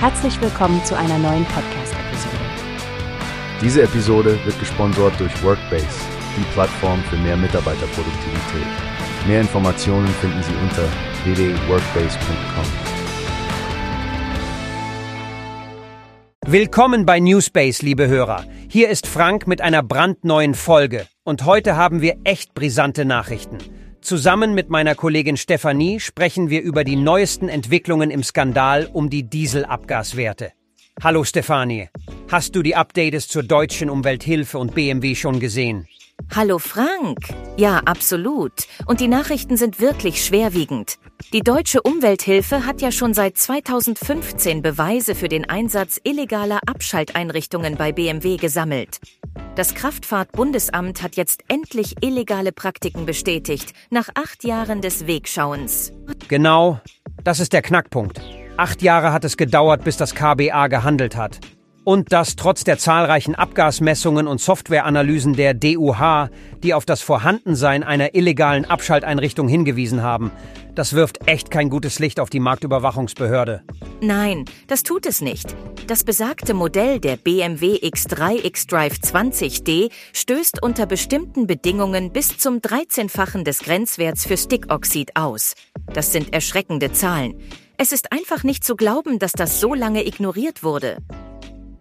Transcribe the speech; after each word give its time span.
Herzlich 0.00 0.40
willkommen 0.40 0.84
zu 0.84 0.96
einer 0.96 1.18
neuen 1.18 1.44
Podcast-Episode. 1.46 2.36
Diese 3.60 3.82
Episode 3.82 4.38
wird 4.44 4.56
gesponsert 4.60 5.18
durch 5.18 5.42
Workbase, 5.42 5.88
die 6.36 6.44
Plattform 6.52 7.02
für 7.10 7.16
mehr 7.16 7.36
Mitarbeiterproduktivität. 7.36 8.66
Mehr 9.26 9.40
Informationen 9.40 10.06
finden 10.06 10.40
Sie 10.44 10.54
unter 10.62 10.84
www.workbase.com. 11.24 12.64
Willkommen 16.46 17.04
bei 17.04 17.18
Newspace, 17.18 17.82
liebe 17.82 18.06
Hörer. 18.06 18.44
Hier 18.68 18.90
ist 18.90 19.08
Frank 19.08 19.48
mit 19.48 19.60
einer 19.60 19.82
brandneuen 19.82 20.54
Folge. 20.54 21.08
Und 21.24 21.44
heute 21.44 21.74
haben 21.74 22.02
wir 22.02 22.18
echt 22.22 22.54
brisante 22.54 23.04
Nachrichten. 23.04 23.58
Zusammen 24.00 24.54
mit 24.54 24.70
meiner 24.70 24.94
Kollegin 24.94 25.36
Stefanie 25.36 26.00
sprechen 26.00 26.50
wir 26.50 26.62
über 26.62 26.84
die 26.84 26.96
neuesten 26.96 27.48
Entwicklungen 27.48 28.10
im 28.10 28.22
Skandal 28.22 28.88
um 28.92 29.10
die 29.10 29.24
Dieselabgaswerte. 29.24 30.52
Hallo 31.02 31.24
Stefanie, 31.24 31.88
hast 32.30 32.56
du 32.56 32.62
die 32.62 32.74
Updates 32.74 33.28
zur 33.28 33.42
deutschen 33.42 33.90
Umwelthilfe 33.90 34.58
und 34.58 34.74
BMW 34.74 35.14
schon 35.14 35.40
gesehen? 35.40 35.86
Hallo 36.34 36.58
Frank. 36.58 37.18
Ja, 37.56 37.78
absolut. 37.84 38.52
Und 38.86 39.00
die 39.00 39.08
Nachrichten 39.08 39.56
sind 39.56 39.80
wirklich 39.80 40.24
schwerwiegend. 40.24 40.98
Die 41.32 41.40
deutsche 41.40 41.82
Umwelthilfe 41.82 42.66
hat 42.66 42.80
ja 42.80 42.92
schon 42.92 43.14
seit 43.14 43.36
2015 43.36 44.62
Beweise 44.62 45.14
für 45.14 45.28
den 45.28 45.48
Einsatz 45.48 46.00
illegaler 46.02 46.60
Abschalteinrichtungen 46.66 47.76
bei 47.76 47.92
BMW 47.92 48.36
gesammelt. 48.36 49.00
Das 49.58 49.74
Kraftfahrtbundesamt 49.74 51.02
hat 51.02 51.16
jetzt 51.16 51.42
endlich 51.48 51.96
illegale 52.00 52.52
Praktiken 52.52 53.06
bestätigt, 53.06 53.72
nach 53.90 54.08
acht 54.14 54.44
Jahren 54.44 54.82
des 54.82 55.08
Wegschauens. 55.08 55.92
Genau, 56.28 56.78
das 57.24 57.40
ist 57.40 57.52
der 57.52 57.62
Knackpunkt. 57.62 58.20
Acht 58.56 58.82
Jahre 58.82 59.12
hat 59.12 59.24
es 59.24 59.36
gedauert, 59.36 59.82
bis 59.82 59.96
das 59.96 60.14
KBA 60.14 60.68
gehandelt 60.68 61.16
hat. 61.16 61.40
Und 61.82 62.12
das 62.12 62.36
trotz 62.36 62.62
der 62.62 62.78
zahlreichen 62.78 63.34
Abgasmessungen 63.34 64.28
und 64.28 64.40
Softwareanalysen 64.40 65.32
der 65.32 65.54
DUH, 65.54 66.28
die 66.62 66.72
auf 66.72 66.84
das 66.84 67.02
Vorhandensein 67.02 67.82
einer 67.82 68.14
illegalen 68.14 68.64
Abschalteinrichtung 68.64 69.48
hingewiesen 69.48 70.04
haben. 70.04 70.30
Das 70.76 70.92
wirft 70.92 71.26
echt 71.26 71.50
kein 71.50 71.68
gutes 71.68 71.98
Licht 71.98 72.20
auf 72.20 72.30
die 72.30 72.38
Marktüberwachungsbehörde. 72.38 73.64
Nein, 74.00 74.44
das 74.68 74.84
tut 74.84 75.04
es 75.04 75.20
nicht. 75.20 75.56
Das 75.88 76.04
besagte 76.04 76.52
Modell 76.52 77.00
der 77.00 77.16
BMW 77.16 77.76
X3 77.76 78.46
xDrive 78.52 78.92
20D 78.92 79.90
stößt 80.12 80.62
unter 80.62 80.84
bestimmten 80.84 81.46
Bedingungen 81.46 82.12
bis 82.12 82.36
zum 82.36 82.58
13-fachen 82.58 83.42
des 83.42 83.60
Grenzwerts 83.60 84.26
für 84.26 84.36
Stickoxid 84.36 85.16
aus. 85.16 85.54
Das 85.86 86.12
sind 86.12 86.34
erschreckende 86.34 86.92
Zahlen. 86.92 87.40
Es 87.78 87.92
ist 87.92 88.12
einfach 88.12 88.44
nicht 88.44 88.64
zu 88.64 88.76
glauben, 88.76 89.18
dass 89.18 89.32
das 89.32 89.60
so 89.60 89.72
lange 89.72 90.06
ignoriert 90.06 90.62
wurde. 90.62 90.98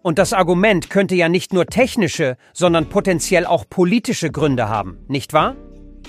Und 0.00 0.20
das 0.20 0.32
Argument 0.32 0.90
könnte 0.90 1.16
ja 1.16 1.28
nicht 1.28 1.52
nur 1.52 1.66
technische, 1.66 2.36
sondern 2.52 2.88
potenziell 2.88 3.46
auch 3.46 3.64
politische 3.68 4.30
Gründe 4.30 4.68
haben, 4.68 4.98
nicht 5.08 5.32
wahr? 5.32 5.56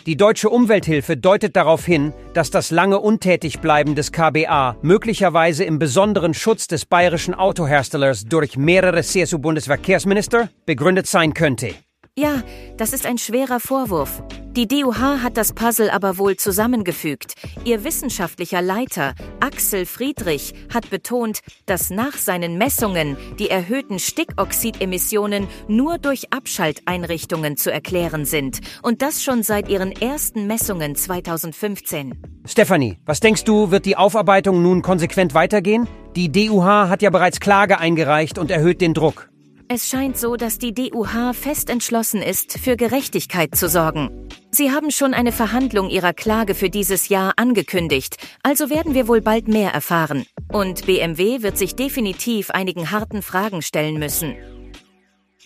Die 0.09 0.17
deutsche 0.17 0.49
Umwelthilfe 0.49 1.17
deutet 1.17 1.55
darauf 1.55 1.85
hin, 1.85 2.13
dass 2.33 2.49
das 2.49 2.71
lange 2.71 2.99
Untätigbleiben 2.99 3.93
des 3.93 4.11
KBA 4.11 4.75
möglicherweise 4.81 5.65
im 5.65 5.77
besonderen 5.77 6.33
Schutz 6.33 6.65
des 6.65 6.87
bayerischen 6.87 7.35
Autoherstellers 7.35 8.25
durch 8.25 8.57
mehrere 8.57 9.03
CSU-Bundesverkehrsminister 9.03 10.49
begründet 10.65 11.05
sein 11.05 11.35
könnte. 11.35 11.75
Ja, 12.17 12.43
das 12.77 12.93
ist 12.93 13.05
ein 13.05 13.17
schwerer 13.17 13.59
Vorwurf. 13.59 14.21
Die 14.51 14.67
DUH 14.67 15.21
hat 15.23 15.37
das 15.37 15.53
Puzzle 15.53 15.89
aber 15.89 16.17
wohl 16.17 16.35
zusammengefügt. 16.35 17.35
Ihr 17.63 17.83
wissenschaftlicher 17.83 18.61
Leiter, 18.61 19.13
Axel 19.39 19.85
Friedrich, 19.85 20.53
hat 20.73 20.89
betont, 20.89 21.39
dass 21.65 21.91
nach 21.91 22.13
seinen 22.13 22.57
Messungen 22.57 23.15
die 23.37 23.49
erhöhten 23.49 23.99
Stickoxidemissionen 23.99 25.47
nur 25.67 25.97
durch 25.97 26.33
Abschalteinrichtungen 26.33 27.57
zu 27.57 27.71
erklären 27.71 28.25
sind. 28.25 28.59
Und 28.81 29.01
das 29.01 29.23
schon 29.23 29.43
seit 29.43 29.69
ihren 29.69 29.91
ersten 29.91 30.47
Messungen 30.47 30.95
2015. 30.95 32.21
Stephanie, 32.45 32.97
was 33.05 33.19
denkst 33.19 33.43
du, 33.43 33.71
wird 33.71 33.85
die 33.85 33.95
Aufarbeitung 33.95 34.61
nun 34.61 34.81
konsequent 34.81 35.33
weitergehen? 35.35 35.87
Die 36.15 36.31
DUH 36.31 36.89
hat 36.89 37.01
ja 37.01 37.11
bereits 37.11 37.39
Klage 37.39 37.79
eingereicht 37.79 38.37
und 38.37 38.51
erhöht 38.51 38.81
den 38.81 38.93
Druck. 38.93 39.28
Es 39.71 39.87
scheint 39.87 40.17
so, 40.17 40.35
dass 40.35 40.57
die 40.57 40.73
DUH 40.73 41.33
fest 41.33 41.69
entschlossen 41.69 42.23
ist, 42.23 42.57
für 42.57 42.75
Gerechtigkeit 42.75 43.53
zu 43.53 43.69
sorgen. 43.69 44.27
Sie 44.49 44.71
haben 44.71 44.89
schon 44.89 45.13
eine 45.13 45.31
Verhandlung 45.31 45.91
ihrer 45.91 46.11
Klage 46.11 46.55
für 46.55 46.71
dieses 46.71 47.07
Jahr 47.07 47.33
angekündigt, 47.35 48.17
also 48.41 48.71
werden 48.71 48.95
wir 48.95 49.07
wohl 49.07 49.21
bald 49.21 49.47
mehr 49.47 49.71
erfahren. 49.71 50.25
Und 50.51 50.87
BMW 50.87 51.43
wird 51.43 51.59
sich 51.59 51.75
definitiv 51.75 52.49
einigen 52.49 52.89
harten 52.89 53.21
Fragen 53.21 53.61
stellen 53.61 53.99
müssen. 53.99 54.35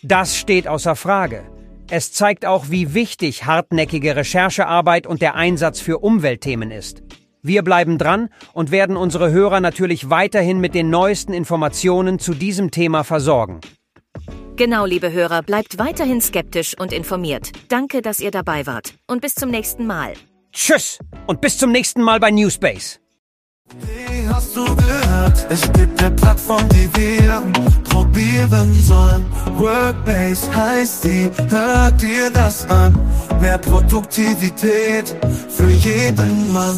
Das 0.04 0.38
steht 0.38 0.70
außer 0.70 0.96
Frage. 0.96 1.44
Es 1.90 2.14
zeigt 2.14 2.46
auch, 2.46 2.70
wie 2.70 2.94
wichtig 2.94 3.46
hartnäckige 3.46 4.16
Recherchearbeit 4.16 5.06
und 5.06 5.22
der 5.22 5.36
Einsatz 5.36 5.82
für 5.82 5.98
Umweltthemen 5.98 6.72
ist. 6.72 7.04
Wir 7.42 7.62
bleiben 7.62 7.98
dran 7.98 8.30
und 8.54 8.72
werden 8.72 8.96
unsere 8.96 9.32
Hörer 9.32 9.60
natürlich 9.60 10.10
weiterhin 10.10 10.62
mit 10.62 10.76
den 10.76 10.90
neuesten 10.90 11.34
Informationen 11.34 12.20
zu 12.20 12.34
diesem 12.34 12.72
Thema 12.72 13.04
versorgen. 13.04 13.60
Genau, 14.56 14.86
liebe 14.86 15.12
Hörer, 15.12 15.42
bleibt 15.42 15.80
weiterhin 15.80 16.22
skeptisch 16.22 16.76
und 16.78 16.94
informiert. 16.94 17.52
Danke, 17.70 18.04
dass 18.04 18.20
ihr 18.20 18.30
dabei 18.30 18.68
wart. 18.68 18.94
Und 19.08 19.22
bis 19.22 19.34
zum 19.34 19.50
nächsten 19.50 19.88
Mal. 19.88 20.14
Tschüss 20.52 21.00
und 21.26 21.42
bis 21.42 21.58
zum 21.58 21.72
nächsten 21.72 22.04
Mal 22.04 22.20
bei 22.20 22.30
Newspace. 22.30 23.00
Wie 23.80 24.28
hast 24.28 24.56
du 24.56 24.64
gehört? 24.76 25.48
Es 25.50 25.62
gibt 25.74 26.00
eine 26.00 26.12
Plattform, 26.12 26.68
die 26.70 26.88
wir 26.96 27.42
probieren 27.90 28.74
sollen. 28.74 29.26
Workbase 29.58 30.56
heißt 30.56 31.04
die, 31.06 31.32
hört 31.50 32.00
dir 32.00 32.30
das 32.30 32.70
an. 32.70 32.94
Mehr 33.42 33.58
Produktivität 33.58 35.16
für 35.50 35.70
jeden 35.70 36.54
Mann. 36.54 36.78